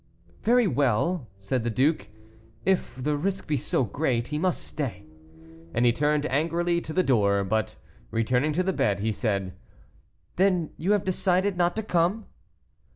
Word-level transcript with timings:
"Very 0.41 0.65
well," 0.65 1.27
said 1.37 1.63
the 1.63 1.69
duke, 1.69 2.07
"if 2.65 2.95
the 2.95 3.15
risk 3.15 3.45
be 3.47 3.55
so 3.55 3.83
great, 3.83 4.29
he 4.29 4.39
must 4.39 4.63
stay." 4.63 5.05
And 5.75 5.85
he 5.85 5.93
turned 5.93 6.25
angrily 6.25 6.81
to 6.81 6.91
the 6.91 7.03
door; 7.03 7.43
but 7.43 7.75
returning 8.09 8.51
to 8.53 8.63
the 8.63 8.73
bed, 8.73 9.01
he 9.01 9.11
said, 9.11 9.53
"Then 10.37 10.71
you 10.75 10.93
have 10.93 11.05
decided 11.05 11.55
not 11.55 11.75
to 11.75 11.83
come?" 11.83 12.25